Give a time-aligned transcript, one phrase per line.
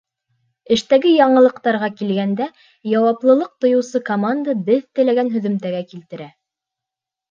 [0.75, 2.49] Эштәге яңылыҡтарға килгәндә,
[2.95, 6.33] яуаплылыҡ тойоусы команда беҙ теләгән һөҙөмтәгә килтерә.